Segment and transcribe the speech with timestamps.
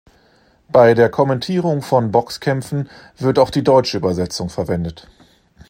[0.67, 5.07] Bei der Kommentierung von Boxkämpfen wird auch die deutsche Übersetzung verwendet.